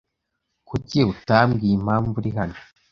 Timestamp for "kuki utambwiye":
0.67-1.73